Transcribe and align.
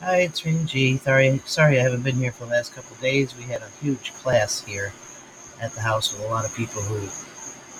Hi, 0.00 0.18
it's 0.18 0.44
Rain 0.44 0.66
G. 0.66 0.98
Sorry, 0.98 1.40
sorry 1.46 1.80
I 1.80 1.82
haven't 1.82 2.02
been 2.02 2.16
here 2.16 2.30
for 2.30 2.44
the 2.44 2.50
last 2.50 2.74
couple 2.74 2.94
days. 2.96 3.34
We 3.34 3.44
had 3.44 3.62
a 3.62 3.70
huge 3.80 4.12
class 4.12 4.60
here 4.60 4.92
at 5.58 5.72
the 5.72 5.80
house 5.80 6.12
with 6.12 6.22
a 6.22 6.28
lot 6.28 6.44
of 6.44 6.54
people 6.54 6.82
who 6.82 6.98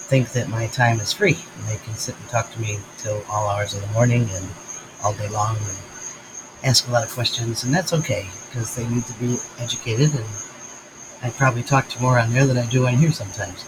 think 0.09 0.33
that 0.33 0.49
my 0.49 0.67
time 0.69 0.99
is 0.99 1.13
free 1.13 1.37
and 1.59 1.69
they 1.69 1.77
can 1.85 1.93
sit 1.93 2.19
and 2.19 2.27
talk 2.31 2.51
to 2.53 2.61
me 2.61 2.79
till 2.97 3.23
all 3.31 3.51
hours 3.51 3.75
of 3.75 3.83
the 3.83 3.87
morning 3.89 4.23
and 4.33 4.49
all 5.05 5.13
day 5.13 5.29
long 5.29 5.57
and 5.59 5.79
ask 6.65 6.89
a 6.89 6.91
lot 6.91 7.05
of 7.05 7.13
questions, 7.13 7.65
and 7.65 7.75
that's 7.75 7.93
okay 7.93 8.27
because 8.49 8.75
they 8.75 8.89
need 8.89 9.05
to 9.05 9.21
be 9.21 9.37
educated 9.59 10.11
and 10.15 10.25
I 11.23 11.29
probably 11.37 11.65
talk 11.65 11.87
to 11.89 12.01
more 12.01 12.19
on 12.19 12.33
there 12.33 12.47
than 12.47 12.57
I 12.57 12.65
do 12.71 12.87
on 12.87 12.95
here 12.95 13.13
sometimes. 13.13 13.63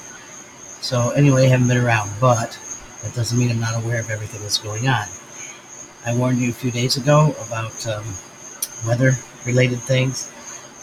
So 0.81 1.11
anyway, 1.11 1.45
I 1.45 1.49
haven't 1.49 1.69
been 1.69 1.85
around, 1.85 2.11
but 2.19 2.59
that 3.03 3.13
doesn't 3.15 3.39
mean 3.39 3.51
I'm 3.51 3.61
not 3.61 3.85
aware 3.85 4.01
of 4.01 4.09
everything 4.09 4.41
that's 4.41 4.57
going 4.57 4.89
on. 4.89 5.07
I 6.07 6.17
warned 6.17 6.39
you 6.39 6.49
a 6.49 6.55
few 6.55 6.71
days 6.71 6.97
ago 6.97 7.35
about 7.47 7.87
um, 7.87 8.05
weather 8.87 9.13
related 9.45 9.81
things. 9.81 10.31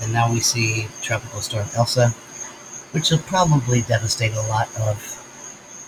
And 0.02 0.12
now 0.12 0.32
we 0.32 0.40
see 0.40 0.88
Tropical 1.02 1.42
Storm 1.42 1.68
Elsa, 1.76 2.10
which 2.92 3.12
will 3.12 3.20
probably 3.20 3.82
devastate 3.84 4.34
a 4.34 4.42
lot 4.48 4.68
of 4.80 5.02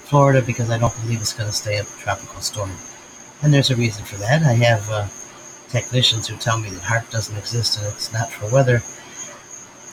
Florida 0.08 0.42
because 0.42 0.70
I 0.70 0.78
don't 0.78 0.96
believe 1.02 1.20
it's 1.20 1.34
going 1.34 1.50
to 1.50 1.56
stay 1.56 1.78
a 1.78 1.84
tropical 1.84 2.40
storm. 2.42 2.72
And 3.44 3.54
there's 3.54 3.70
a 3.70 3.76
reason 3.76 4.06
for 4.06 4.16
that. 4.18 4.44
I 4.44 4.54
have 4.54 4.90
uh, 4.90 5.08
technicians 5.70 6.28
who 6.28 6.38
tell 6.38 6.58
me 6.58 6.70
that 6.70 6.82
HAARP 6.82 7.12
doesn't 7.12 7.38
exist 7.38 7.78
and 7.78 7.88
it's 7.88 8.14
not 8.14 8.32
for 8.32 8.52
weather. 8.54 8.82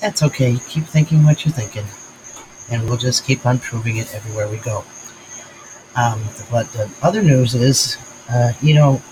That's 0.01 0.23
okay. 0.23 0.57
Keep 0.69 0.85
thinking 0.85 1.25
what 1.25 1.45
you're 1.45 1.53
thinking. 1.53 1.85
And 2.71 2.89
we'll 2.89 2.99
just 2.99 3.27
keep 3.27 3.45
on 3.45 3.59
proving 3.59 3.97
it 3.97 4.15
everywhere 4.15 4.49
we 4.49 4.59
go. 4.59 4.85
Um, 5.97 6.23
but 6.51 6.71
the 6.73 6.91
other 7.03 7.23
news 7.23 7.55
is, 7.55 7.99
uh, 8.31 8.53
you 8.63 8.75
know, 8.75 9.03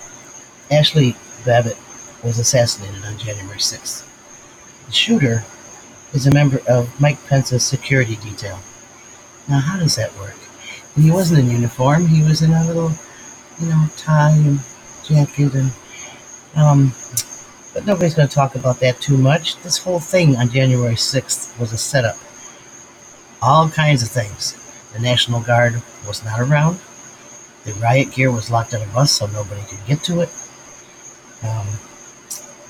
Ashley 0.71 1.15
Babbitt 1.45 1.77
was 2.23 2.39
assassinated 2.39 3.03
on 3.05 3.17
January 3.17 3.57
6th. 3.57 4.05
The 4.85 4.91
shooter 4.91 5.43
is 6.13 6.27
a 6.27 6.31
member 6.31 6.61
of 6.67 6.99
Mike 6.99 7.23
Pence's 7.27 7.63
security 7.63 8.15
detail. 8.17 8.59
Now, 9.49 9.59
how 9.59 9.77
does 9.77 9.95
that 9.95 10.15
work? 10.17 10.35
And 10.95 11.03
he 11.03 11.11
wasn't 11.11 11.39
in 11.41 11.51
uniform. 11.51 12.07
He 12.07 12.23
was 12.23 12.41
in 12.41 12.51
a 12.51 12.65
little, 12.65 12.91
you 13.59 13.67
know, 13.67 13.87
tie 13.97 14.31
and 14.31 14.59
jacket, 15.03 15.53
and 15.53 15.71
um, 16.55 16.93
but 17.73 17.85
nobody's 17.85 18.13
going 18.13 18.27
to 18.27 18.33
talk 18.33 18.55
about 18.55 18.79
that 18.79 19.01
too 19.01 19.17
much. 19.17 19.57
This 19.63 19.79
whole 19.79 19.99
thing 19.99 20.35
on 20.37 20.49
January 20.49 20.93
6th 20.93 21.59
was 21.59 21.73
a 21.73 21.77
setup. 21.77 22.17
All 23.41 23.67
kinds 23.69 24.03
of 24.03 24.09
things. 24.09 24.55
The 24.93 24.99
National 24.99 25.41
Guard 25.41 25.81
was 26.07 26.23
not 26.23 26.39
around. 26.39 26.79
The 27.65 27.73
riot 27.73 28.11
gear 28.11 28.31
was 28.31 28.51
locked 28.51 28.73
in 28.73 28.81
a 28.81 28.85
bus 28.93 29.11
so 29.11 29.25
nobody 29.25 29.61
could 29.63 29.83
get 29.87 30.03
to 30.03 30.21
it. 30.21 30.29
Um, 31.41 31.65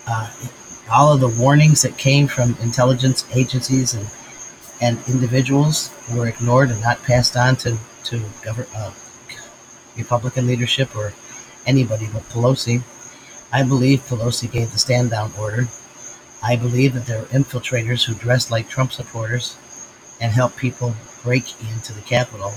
all 0.07 1.13
of 1.13 1.19
the 1.19 1.27
warnings 1.27 1.81
that 1.81 1.97
came 1.97 2.27
from 2.27 2.55
intelligence 2.61 3.25
agencies 3.33 3.93
and 3.93 4.07
and 4.81 4.97
individuals 5.07 5.91
were 6.13 6.27
ignored 6.27 6.69
and 6.69 6.81
not 6.81 7.01
passed 7.03 7.37
on 7.37 7.55
to 7.55 7.77
to 8.03 8.21
govern, 8.43 8.67
uh, 8.75 8.91
Republican 9.95 10.47
leadership 10.47 10.95
or 10.95 11.13
anybody 11.65 12.09
but 12.11 12.23
Pelosi. 12.23 12.83
I 13.51 13.63
believe 13.63 14.01
Pelosi 14.01 14.51
gave 14.51 14.71
the 14.71 14.79
stand 14.79 15.11
down 15.11 15.31
order. 15.39 15.67
I 16.41 16.55
believe 16.55 16.93
that 16.95 17.05
there 17.05 17.19
were 17.19 17.27
infiltrators 17.27 18.03
who 18.03 18.15
dressed 18.15 18.51
like 18.51 18.67
Trump 18.67 18.91
supporters 18.91 19.55
and 20.19 20.31
helped 20.31 20.57
people 20.57 20.93
break 21.23 21.45
into 21.71 21.93
the 21.93 22.01
Capitol 22.01 22.53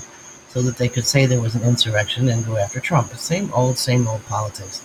so 0.49 0.61
that 0.63 0.77
they 0.77 0.89
could 0.89 1.05
say 1.05 1.25
there 1.25 1.41
was 1.41 1.55
an 1.55 1.63
insurrection 1.63 2.27
and 2.29 2.45
go 2.45 2.57
after 2.57 2.79
Trump. 2.79 3.13
Same 3.13 3.53
old, 3.53 3.77
same 3.77 4.07
old 4.07 4.25
politics. 4.25 4.81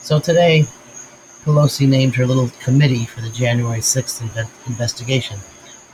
So 0.00 0.18
today, 0.18 0.66
Pelosi 1.44 1.88
named 1.88 2.14
her 2.14 2.26
little 2.26 2.50
committee 2.60 3.04
for 3.04 3.20
the 3.20 3.30
January 3.30 3.80
6th 3.80 4.22
inve- 4.22 4.68
investigation. 4.68 5.40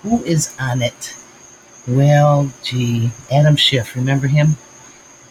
Who 0.02 0.22
is 0.24 0.54
on 0.60 0.82
it? 0.82 1.16
Well, 1.86 2.52
gee, 2.62 3.10
Adam 3.30 3.56
Schiff, 3.56 3.96
remember 3.96 4.26
him? 4.26 4.56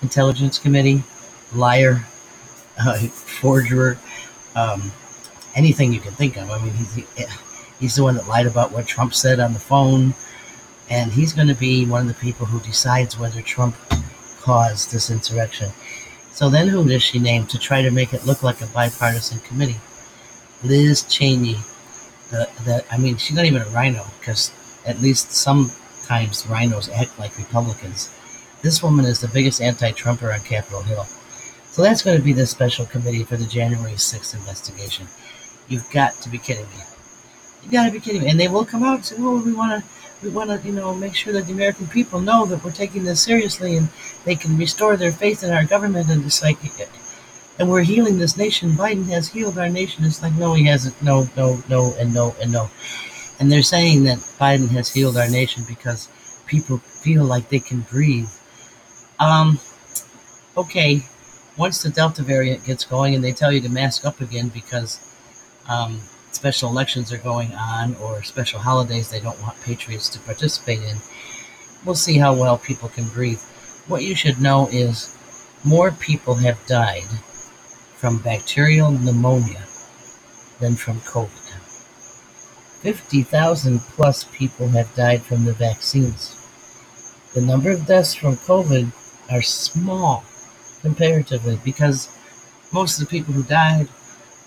Intelligence 0.01 0.57
Committee, 0.57 1.03
liar, 1.53 2.03
uh, 2.79 2.97
forger, 2.97 4.00
um, 4.55 4.91
anything 5.55 5.94
you 5.94 6.00
can 6.00 6.13
think 6.13 6.35
of. 6.38 6.49
I 6.49 6.63
mean, 6.63 6.73
he's 6.73 7.05
he's 7.79 7.95
the 7.95 8.03
one 8.03 8.16
that 8.16 8.28
lied 8.28 8.47
about 8.47 8.72
what 8.72 8.88
Trump 8.88 9.13
said 9.13 9.39
on 9.39 9.53
the 9.53 9.59
phone, 9.59 10.16
and 10.89 11.11
he's 11.11 11.34
going 11.34 11.47
to 11.47 11.55
be 11.55 11.85
one 11.85 12.01
of 12.01 12.07
the 12.07 12.13
people 12.16 12.47
who 12.47 12.59
decides 12.61 13.19
whether 13.19 13.41
Trump 13.41 13.75
caused 14.41 14.91
this 14.91 15.11
insurrection. 15.11 15.72
So 16.31 16.49
then, 16.49 16.67
who 16.67 16.88
does 16.88 17.03
she 17.03 17.19
name 17.19 17.45
to 17.47 17.59
try 17.59 17.81
to 17.84 17.91
make 17.91 18.13
it 18.13 18.25
look 18.25 18.41
like 18.41 18.61
a 18.61 18.67
bipartisan 18.67 19.39
committee? 19.39 19.78
Liz 20.63 21.03
Cheney. 21.03 21.57
The, 22.29 22.50
the, 22.66 22.84
I 22.91 22.97
mean, 22.97 23.18
she's 23.18 23.35
not 23.35 23.45
even 23.45 23.62
a 23.62 23.69
RINO 23.69 24.06
because 24.19 24.51
at 24.85 25.00
least 25.00 25.31
sometimes 25.31 26.44
RINOs 26.44 26.91
act 26.91 27.18
like 27.19 27.38
Republicans. 27.38 28.09
This 28.62 28.81
woman 28.81 29.06
is 29.06 29.22
the 29.22 29.28
biggest 29.28 29.62
anti-Trumper 29.62 30.31
on 30.31 30.40
Capitol 30.41 30.81
Hill. 30.81 31.06
So 31.78 31.84
that's 31.84 32.01
going 32.01 32.17
to 32.17 32.23
be 32.23 32.34
the 32.34 32.46
special 32.46 32.85
committee 32.85 33.23
for 33.23 33.38
the 33.38 33.46
January 33.46 33.94
6th 33.94 34.34
investigation. 34.34 35.07
You've 35.67 35.90
got 35.91 36.13
to 36.22 36.29
be 36.29 36.40
kidding 36.40 36.66
me. 36.66 36.84
You've 37.62 37.72
got 37.72 37.85
to 37.85 37.91
be 37.91 38.00
kidding 38.00 38.23
me. 38.23 38.29
And 38.29 38.40
they 38.40 38.47
will 38.47 38.66
come 38.66 38.84
out 38.84 38.96
and 38.96 39.06
say, 39.06 39.16
"Oh, 39.19 39.44
we 39.44 39.53
want 39.53 39.84
to, 39.84 39.90
we 40.23 40.29
want 40.29 40.50
to, 40.50 40.67
you 40.67 40.73
know, 40.73 40.96
make 40.96 41.13
sure 41.13 41.34
that 41.34 41.46
the 41.46 41.53
American 41.53 41.88
people 41.88 42.19
know 42.19 42.46
that 42.46 42.63
we're 42.63 42.72
taking 42.72 43.03
this 43.03 43.22
seriously 43.22 43.78
and 43.78 43.90
they 44.25 44.35
can 44.35 44.57
restore 44.57 44.97
their 44.97 45.12
faith 45.12 45.44
in 45.44 45.51
our 45.51 45.66
government." 45.66 46.09
And 46.09 46.25
it's 46.25 46.41
like, 46.41 46.57
and 47.59 47.69
we're 47.69 47.84
healing 47.84 48.18
this 48.18 48.38
nation. 48.38 48.72
Biden 48.72 49.07
has 49.07 49.29
healed 49.29 49.57
our 49.57 49.69
nation. 49.69 50.06
It's 50.06 50.22
like, 50.22 50.35
no, 50.35 50.53
he 50.53 50.66
hasn't. 50.66 51.01
No, 51.01 51.28
no, 51.35 51.62
no, 51.69 51.94
and 52.00 52.13
no, 52.13 52.35
and 52.41 52.51
no. 52.51 52.69
And 53.40 53.51
they're 53.51 53.63
saying 53.63 54.03
that 54.06 54.18
Biden 54.18 54.69
has 54.69 54.94
healed 54.94 55.18
our 55.18 55.29
nation 55.29 55.63
because 55.67 56.07
people 56.46 56.78
feel 56.78 57.23
like 57.23 57.50
they 57.50 57.59
can 57.59 57.81
breathe. 57.81 58.29
Um, 59.19 59.59
okay, 60.56 61.01
once 61.57 61.81
the 61.81 61.90
Delta 61.90 62.22
variant 62.22 62.63
gets 62.66 62.85
going 62.85 63.16
and 63.16 63.23
they 63.23 63.31
tell 63.31 63.51
you 63.51 63.62
to 63.62 63.69
mask 63.69 64.06
up 64.06 64.22
again 64.22 64.50
because 64.50 65.00
um, 65.67 66.00
special 66.31 66.69
elections 66.69 67.12
are 67.12 67.17
going 67.17 67.53
on 67.53 67.96
or 67.96 68.23
special 68.23 68.59
holidays 68.59 69.09
they 69.09 69.19
don't 69.19 69.41
want 69.41 69.59
patriots 69.62 70.09
to 70.09 70.19
participate 70.19 70.81
in, 70.84 70.97
we'll 71.85 71.96
see 71.96 72.17
how 72.17 72.34
well 72.35 72.57
people 72.57 72.90
can 72.90 73.07
breathe. 73.09 73.41
What 73.88 74.03
you 74.03 74.16
should 74.16 74.40
know 74.40 74.67
is 74.72 75.16
more 75.63 75.91
people 75.91 76.35
have 76.35 76.63
died 76.67 77.07
from 77.97 78.19
bacterial 78.19 78.91
pneumonia 78.91 79.63
than 80.59 80.75
from 80.75 81.00
COVID. 81.02 81.30
50,000 82.81 83.80
plus 83.80 84.24
people 84.25 84.68
have 84.69 84.94
died 84.96 85.24
from 85.24 85.46
the 85.46 85.53
vaccines. 85.53 86.35
The 87.34 87.41
number 87.41 87.72
of 87.72 87.85
deaths 87.85 88.13
from 88.13 88.38
COVID 88.38 88.91
are 89.31 89.41
small 89.41 90.24
comparatively 90.81 91.59
because 91.66 92.08
most 92.72 93.00
of 93.00 93.08
the 93.08 93.12
people 93.12 93.34
who 93.34 93.44
died 93.44 93.88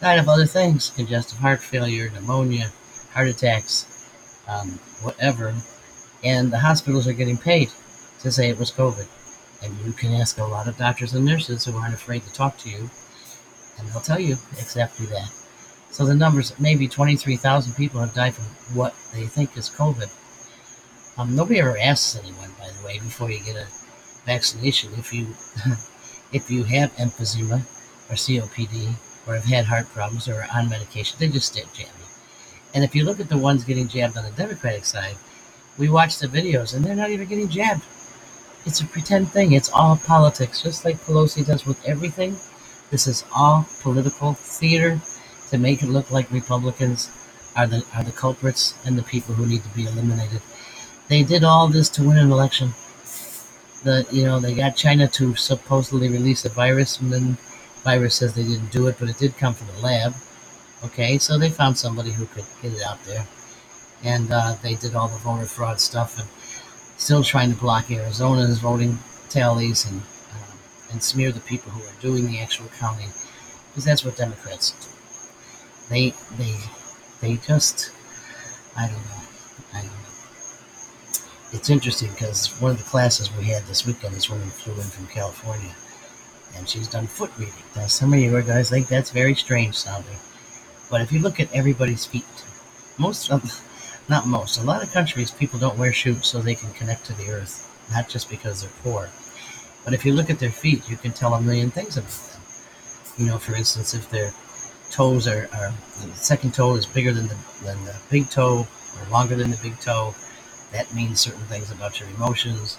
died 0.01 0.19
of 0.19 0.29
other 0.29 0.47
things 0.47 0.91
congestive 0.91 1.39
heart 1.39 1.61
failure, 1.61 2.11
pneumonia, 2.11 2.73
heart 3.13 3.29
attacks, 3.29 3.87
um, 4.49 4.79
whatever. 5.03 5.55
And 6.25 6.53
the 6.53 6.59
hospitals 6.59 7.07
are 7.07 7.13
getting 7.13 7.37
paid 7.37 7.71
to 8.21 8.31
say 8.31 8.49
it 8.49 8.59
was 8.59 8.71
COVID. 8.71 9.07
And 9.63 9.77
you 9.85 9.93
can 9.93 10.15
ask 10.15 10.39
a 10.39 10.45
lot 10.45 10.69
of 10.69 10.79
doctors 10.79 11.15
and 11.15 11.25
nurses 11.25 11.65
who 11.65 11.77
aren't 11.77 11.95
afraid 11.95 12.23
to 12.23 12.33
talk 12.33 12.57
to 12.59 12.71
you, 12.71 12.89
and 13.81 13.89
they'll 13.91 14.01
tell 14.01 14.21
you 14.21 14.37
exactly 14.53 15.07
that. 15.07 15.31
So 15.91 16.05
the 16.07 16.15
numbers, 16.15 16.59
maybe 16.61 16.87
23,000 16.87 17.75
people 17.75 18.01
have 18.01 18.15
died 18.15 18.35
from 18.35 18.45
what 18.77 18.95
they 19.13 19.27
think 19.27 19.57
is 19.57 19.69
COVID. 19.69 20.09
Um, 21.19 21.35
nobody 21.35 21.61
ever 21.61 21.77
asks 21.79 22.17
anyone, 22.17 22.51
by 22.59 22.69
the 22.69 22.87
way, 22.87 22.99
before 22.99 23.31
you 23.31 23.41
get 23.45 23.57
a 23.57 23.67
vaccination 24.25 24.93
if 24.97 25.13
you 25.13 25.27
if 26.33 26.51
you 26.51 26.63
have 26.65 26.95
emphysema 26.97 27.61
or 28.09 28.15
COPD 28.15 28.93
or 29.27 29.35
have 29.35 29.45
had 29.45 29.65
heart 29.65 29.87
problems 29.89 30.29
or 30.29 30.35
are 30.35 30.49
on 30.55 30.69
medication, 30.69 31.17
they 31.19 31.29
just 31.29 31.53
stay 31.53 31.65
jabbed. 31.75 31.91
And 32.75 32.85
if 32.85 32.95
you 32.95 33.05
look 33.05 33.21
at 33.21 33.29
the 33.29 33.39
ones 33.39 33.65
getting 33.65 33.89
jabbed 33.89 34.17
on 34.17 34.25
the 34.25 34.31
Democratic 34.31 34.85
side, 34.85 35.17
we 35.79 35.89
watch 35.89 36.19
the 36.19 36.29
videos 36.29 36.75
and 36.75 36.85
they're 36.85 36.95
not 36.95 37.11
even 37.11 37.29
getting 37.29 37.49
jabbed. 37.49 37.83
It's 38.67 38.81
a 38.81 38.87
pretend 38.87 39.31
thing. 39.33 39.53
It's 39.53 39.71
all 39.73 39.97
politics, 39.97 40.63
just 40.63 40.85
like 40.85 40.97
Pelosi 40.99 41.45
does 41.45 41.67
with 41.67 41.85
everything. 41.85 42.37
This 42.91 43.07
is 43.07 43.25
all 43.35 43.67
political 43.83 44.35
theater 44.35 45.01
to 45.51 45.59
make 45.59 45.83
it 45.83 45.89
look 45.89 46.11
like 46.11 46.31
Republicans 46.31 47.11
are 47.57 47.67
the 47.67 47.85
are 47.95 48.05
the 48.05 48.13
culprits 48.13 48.75
and 48.85 48.99
the 48.99 49.03
people 49.03 49.35
who 49.35 49.47
need 49.47 49.63
to 49.63 49.69
be 49.71 49.87
eliminated. 49.87 50.41
They 51.09 51.23
did 51.23 51.45
all 51.45 51.69
this 51.69 51.89
to 51.91 52.03
win 52.03 52.19
an 52.19 52.31
election. 52.31 52.75
The 53.85 54.07
you 54.11 54.25
know 54.25 54.41
they 54.41 54.55
got 54.55 54.77
China 54.77 55.09
to 55.09 55.35
supposedly 55.37 56.09
release 56.09 56.45
a 56.45 56.49
virus, 56.49 57.01
and 57.01 57.13
then 57.13 57.37
virus 57.85 58.17
says 58.17 58.35
they 58.35 58.43
didn't 58.43 58.73
do 58.73 58.87
it, 58.89 58.97
but 58.99 59.09
it 59.09 59.19
did 59.19 59.37
come 59.37 59.55
from 59.55 59.69
the 59.69 59.83
lab. 59.83 60.15
Okay, 60.85 61.19
so 61.19 61.39
they 61.39 61.51
found 61.51 61.77
somebody 61.77 62.11
who 62.11 62.27
could 62.27 62.45
get 62.63 62.73
it 62.73 62.83
out 62.83 63.03
there, 63.05 63.27
and 64.03 64.31
uh, 64.33 64.57
they 64.63 64.75
did 64.75 64.95
all 64.95 65.09
the 65.09 65.19
voter 65.19 65.47
fraud 65.47 65.81
stuff, 65.81 66.19
and 66.19 66.29
still 66.97 67.23
trying 67.23 67.53
to 67.53 67.59
block 67.59 67.91
Arizona's 67.91 68.59
voting 68.59 68.99
tallies 69.29 69.87
and 69.87 70.03
and 70.93 71.03
smear 71.03 71.33
the 71.33 71.41
people 71.41 71.71
who 71.73 71.83
are 71.83 72.01
doing 72.01 72.27
the 72.27 72.41
actual 72.41 72.67
counting, 72.79 73.11
because 73.71 73.85
that's 73.85 74.05
what 74.05 74.17
Democrats 74.17 74.73
do. 74.81 74.89
they 75.89 76.15
they 76.37 76.55
they 77.21 77.37
just 77.47 77.93
I 78.77 78.87
don't 78.87 79.05
know. 79.05 79.23
I 79.75 79.81
don't 79.83 79.87
know. 79.87 80.15
It's 81.53 81.71
interesting 81.71 82.11
because 82.13 82.61
one 82.61 82.71
of 82.73 82.79
the 82.79 82.85
classes 82.85 83.31
we 83.37 83.45
had 83.45 83.65
this 83.65 83.85
weekend, 83.85 84.15
this 84.15 84.31
woman 84.31 84.49
flew 84.51 84.75
in 84.75 84.83
from 84.83 85.07
California, 85.09 85.75
and 86.57 86.69
she's 86.69 86.89
done 86.89 87.07
foot 87.07 87.31
reading. 87.39 87.55
Now, 87.75 87.87
some 87.87 88.13
of 88.13 88.21
you 88.21 88.35
are 88.37 88.43
guys 88.43 88.71
think 88.71 88.87
that's 88.87 89.11
very 89.11 89.35
strange 89.35 89.75
sounding, 89.77 90.19
but 90.91 91.01
if 91.01 91.11
you 91.13 91.19
look 91.19 91.41
at 91.41 91.53
everybody's 91.53 92.07
feet, 92.07 92.25
most 92.99 93.31
of, 93.31 93.43
not 94.09 94.27
most, 94.27 94.59
a 94.59 94.65
lot 94.65 94.83
of 94.83 94.93
countries 94.93 95.31
people 95.33 95.59
don't 95.59 95.79
wear 95.79 95.93
shoes 95.93 96.27
so 96.27 96.39
they 96.41 96.55
can 96.55 96.73
connect 96.73 97.05
to 97.07 97.13
the 97.15 97.31
earth, 97.31 97.67
not 97.91 98.09
just 98.09 98.31
because 98.31 98.63
they're 98.63 98.71
poor. 98.85 99.11
But 99.85 99.95
if 99.95 100.05
you 100.05 100.13
look 100.13 100.31
at 100.31 100.39
their 100.39 100.51
feet, 100.51 100.89
you 100.89 100.97
can 100.97 101.13
tell 101.13 101.35
a 101.35 101.41
million 101.41 101.71
things 101.71 101.97
about 101.97 102.11
them. 102.11 102.41
You 103.19 103.27
know, 103.27 103.39
for 103.39 103.55
instance, 103.55 103.95
if 103.95 104.09
their 104.11 104.33
toes 104.91 105.27
are, 105.27 105.49
are 105.55 105.73
the 106.01 106.15
second 106.15 106.55
toe 106.55 106.75
is 106.75 106.87
bigger 106.87 107.13
than 107.13 107.29
the 107.29 107.37
than 107.65 107.83
the 107.85 107.95
big 108.11 108.29
toe 108.31 108.67
or 108.97 109.11
longer 109.11 109.37
than 109.37 109.51
the 109.51 109.57
big 109.59 109.79
toe, 109.81 110.15
that 110.73 110.93
means 110.95 111.21
certain 111.21 111.45
things 111.45 111.71
about 111.71 112.01
your 112.01 112.09
emotions. 112.11 112.79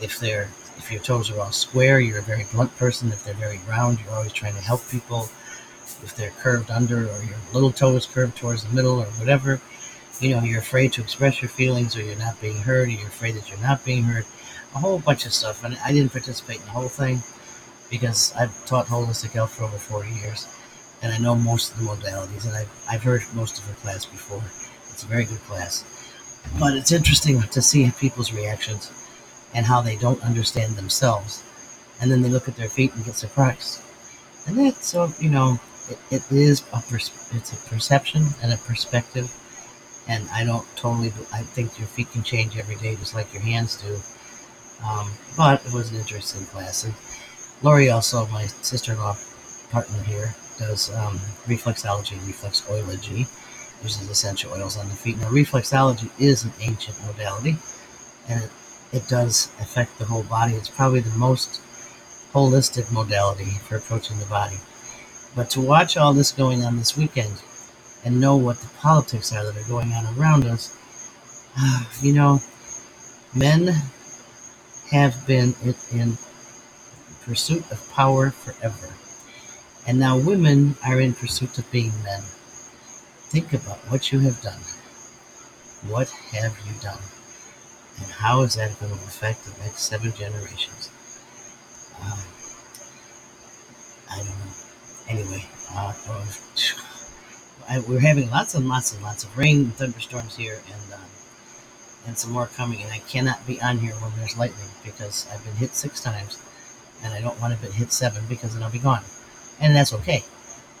If 0.00 0.18
they're 0.18 0.48
if 0.76 0.90
your 0.90 1.00
toes 1.00 1.30
are 1.30 1.40
all 1.40 1.52
square, 1.52 2.00
you're 2.00 2.18
a 2.18 2.22
very 2.22 2.46
blunt 2.52 2.76
person. 2.76 3.12
If 3.12 3.24
they're 3.24 3.34
very 3.34 3.60
round, 3.68 3.98
you're 4.00 4.14
always 4.14 4.32
trying 4.32 4.54
to 4.54 4.60
help 4.60 4.86
people. 4.88 5.28
If 6.02 6.14
they're 6.16 6.32
curved 6.40 6.70
under 6.70 7.08
or 7.08 7.22
your 7.22 7.38
little 7.52 7.72
toe 7.72 7.96
is 7.96 8.06
curved 8.06 8.36
towards 8.36 8.64
the 8.64 8.74
middle 8.74 9.00
or 9.00 9.06
whatever, 9.06 9.60
you 10.20 10.34
know, 10.34 10.42
you're 10.42 10.60
afraid 10.60 10.92
to 10.94 11.02
express 11.02 11.42
your 11.42 11.48
feelings 11.48 11.96
or 11.96 12.02
you're 12.02 12.16
not 12.16 12.40
being 12.40 12.56
heard 12.56 12.88
or 12.88 12.90
you're 12.90 13.08
afraid 13.08 13.34
that 13.36 13.48
you're 13.48 13.58
not 13.58 13.84
being 13.84 14.04
heard. 14.04 14.24
A 14.74 14.78
whole 14.78 14.98
bunch 14.98 15.26
of 15.26 15.32
stuff. 15.32 15.64
And 15.64 15.76
I 15.84 15.92
didn't 15.92 16.12
participate 16.12 16.60
in 16.60 16.64
the 16.64 16.70
whole 16.70 16.88
thing 16.88 17.22
because 17.90 18.34
I've 18.34 18.64
taught 18.66 18.86
holistic 18.86 19.32
health 19.32 19.52
for 19.52 19.64
over 19.64 19.78
40 19.78 20.10
years 20.10 20.46
and 21.02 21.12
I 21.12 21.18
know 21.18 21.34
most 21.34 21.72
of 21.72 21.78
the 21.78 21.84
modalities 21.84 22.46
and 22.46 22.54
I've, 22.56 22.70
I've 22.88 23.02
heard 23.02 23.22
most 23.34 23.58
of 23.58 23.66
her 23.66 23.74
class 23.74 24.04
before. 24.04 24.42
It's 24.90 25.02
a 25.02 25.06
very 25.06 25.24
good 25.24 25.40
class. 25.40 25.84
But 26.58 26.76
it's 26.76 26.92
interesting 26.92 27.42
to 27.42 27.62
see 27.62 27.90
people's 27.98 28.32
reactions 28.32 28.90
and 29.54 29.66
how 29.66 29.80
they 29.80 29.96
don't 29.96 30.22
understand 30.24 30.76
themselves. 30.76 31.42
And 32.00 32.10
then 32.10 32.22
they 32.22 32.28
look 32.28 32.48
at 32.48 32.56
their 32.56 32.68
feet 32.68 32.94
and 32.94 33.04
get 33.04 33.16
surprised. 33.16 33.80
And 34.46 34.58
that's 34.58 34.86
so, 34.86 35.12
you 35.18 35.30
know, 35.30 35.58
it, 35.88 35.98
it 36.10 36.22
is 36.30 36.62
a 36.72 36.80
pers- 36.80 37.30
it's 37.32 37.52
a 37.52 37.56
perception 37.68 38.24
and 38.42 38.52
a 38.52 38.56
perspective. 38.56 39.32
And 40.06 40.28
I 40.30 40.44
don't 40.44 40.66
totally, 40.76 41.12
I 41.32 41.42
think 41.42 41.78
your 41.78 41.88
feet 41.88 42.10
can 42.12 42.22
change 42.22 42.58
every 42.58 42.76
day 42.76 42.94
just 42.96 43.14
like 43.14 43.32
your 43.32 43.42
hands 43.42 43.80
do. 43.80 44.00
Um, 44.86 45.10
but 45.36 45.64
it 45.64 45.72
was 45.72 45.90
an 45.90 45.96
interesting 45.96 46.44
class. 46.46 46.84
And 46.84 46.94
Lori 47.62 47.90
also, 47.90 48.26
my 48.26 48.46
sister-in-law 48.46 49.16
partner 49.70 50.02
here, 50.02 50.34
does 50.58 50.94
um, 50.94 51.18
reflexology, 51.46 52.16
reflexology 52.18 53.26
uses 53.82 54.08
essential 54.08 54.52
oils 54.52 54.76
on 54.76 54.88
the 54.88 54.94
feet. 54.94 55.18
Now, 55.18 55.28
reflexology 55.28 56.10
is 56.18 56.44
an 56.44 56.52
ancient 56.60 56.96
modality, 57.06 57.56
and 58.28 58.44
it, 58.44 58.50
it 58.92 59.08
does 59.08 59.50
affect 59.60 59.98
the 59.98 60.04
whole 60.04 60.22
body. 60.22 60.54
It's 60.54 60.68
probably 60.68 61.00
the 61.00 61.18
most 61.18 61.60
holistic 62.32 62.90
modality 62.92 63.58
for 63.66 63.76
approaching 63.76 64.18
the 64.18 64.26
body. 64.26 64.56
But 65.36 65.50
to 65.50 65.60
watch 65.60 65.96
all 65.96 66.12
this 66.12 66.32
going 66.32 66.64
on 66.64 66.78
this 66.78 66.96
weekend 66.96 67.42
and 68.04 68.20
know 68.20 68.36
what 68.36 68.58
the 68.58 68.68
politics 68.78 69.32
are 69.32 69.44
that 69.44 69.56
are 69.56 69.68
going 69.68 69.92
on 69.92 70.18
around 70.18 70.44
us, 70.44 70.76
you 72.02 72.12
know, 72.12 72.40
men 73.34 73.74
have 74.90 75.26
been 75.26 75.54
in, 75.92 76.16
pursuit 77.24 77.64
of 77.70 77.90
power 77.92 78.30
forever. 78.30 78.92
And 79.86 79.98
now 79.98 80.18
women 80.18 80.76
are 80.86 81.00
in 81.00 81.14
pursuit 81.14 81.56
of 81.58 81.70
being 81.72 81.92
men. 82.02 82.20
Think 83.32 83.52
about 83.54 83.78
what 83.88 84.12
you 84.12 84.20
have 84.20 84.40
done. 84.42 84.60
What 85.88 86.10
have 86.32 86.56
you 86.66 86.72
done? 86.80 87.00
And 88.00 88.10
how 88.10 88.42
is 88.42 88.54
that 88.56 88.78
going 88.78 88.92
to 88.92 88.98
affect 88.98 89.44
the 89.44 89.58
next 89.64 89.82
seven 89.82 90.12
generations? 90.12 90.90
Um, 92.00 92.18
I 94.10 94.16
don't 94.18 94.28
know. 94.28 94.52
Anyway, 95.08 95.44
uh, 95.74 95.92
I, 97.68 97.80
we're 97.80 98.00
having 98.00 98.30
lots 98.30 98.54
and 98.54 98.68
lots 98.68 98.92
and 98.92 99.02
lots 99.02 99.24
of 99.24 99.36
rain 99.36 99.56
and 99.60 99.74
thunderstorms 99.74 100.36
here, 100.36 100.60
and 100.66 100.92
um, 100.94 101.00
and 102.06 102.18
some 102.18 102.32
more 102.32 102.46
coming. 102.46 102.82
And 102.82 102.92
I 102.92 102.98
cannot 102.98 103.46
be 103.46 103.60
on 103.60 103.78
here 103.78 103.94
when 103.94 104.12
there's 104.16 104.36
lightning 104.36 104.68
because 104.84 105.26
I've 105.32 105.44
been 105.44 105.56
hit 105.56 105.74
six 105.74 106.00
times, 106.00 106.38
and 107.02 107.14
I 107.14 107.20
don't 107.20 107.40
want 107.40 107.54
to 107.54 107.60
be 107.60 107.72
hit 107.72 107.92
seven 107.92 108.24
because 108.28 108.54
then 108.54 108.62
I'll 108.62 108.70
be 108.70 108.78
gone, 108.78 109.02
and 109.60 109.74
that's 109.74 109.92
okay. 109.94 110.22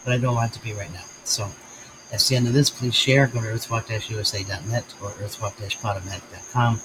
But 0.04 0.14
I 0.14 0.18
don't 0.18 0.34
want 0.34 0.52
to 0.52 0.62
be 0.62 0.72
right 0.72 0.92
now. 0.92 1.04
So 1.24 1.48
that's 2.10 2.28
the 2.28 2.36
end 2.36 2.46
of 2.46 2.52
this. 2.52 2.70
Please 2.70 2.94
share. 2.94 3.26
Go 3.26 3.40
to 3.40 3.46
earthwalk-usa.net 3.46 4.94
or 5.02 5.10
earthwalk-potomac.com. 5.10 6.80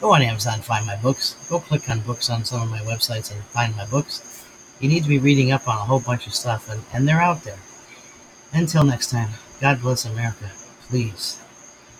Go 0.00 0.12
on 0.12 0.20
Amazon, 0.20 0.60
find 0.60 0.84
my 0.86 0.96
books. 0.96 1.36
Go 1.48 1.58
click 1.58 1.88
on 1.88 2.00
books 2.00 2.28
on 2.28 2.44
some 2.44 2.60
of 2.60 2.70
my 2.70 2.80
websites 2.80 3.32
and 3.32 3.42
find 3.44 3.74
my 3.76 3.86
books. 3.86 4.44
You 4.80 4.90
need 4.90 5.04
to 5.04 5.08
be 5.08 5.18
reading 5.18 5.52
up 5.52 5.66
on 5.66 5.76
a 5.76 5.80
whole 5.80 6.00
bunch 6.00 6.26
of 6.26 6.34
stuff, 6.34 6.68
and, 6.68 6.82
and 6.92 7.08
they're 7.08 7.22
out 7.22 7.44
there. 7.44 7.58
Until 8.56 8.84
next 8.84 9.10
time, 9.10 9.28
God 9.60 9.82
bless 9.82 10.06
America. 10.06 10.50
Please. 10.88 11.36